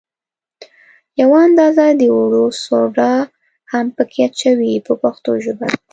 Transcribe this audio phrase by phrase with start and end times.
[1.21, 3.13] یوه اندازه د اوړو سوډا
[3.71, 5.67] هم په کې اچوي په پښتو ژبه.